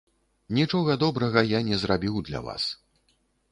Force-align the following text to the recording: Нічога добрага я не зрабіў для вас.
Нічога 0.59 0.95
добрага 1.03 1.45
я 1.51 1.61
не 1.69 1.79
зрабіў 1.83 2.19
для 2.31 2.43
вас. 2.51 2.63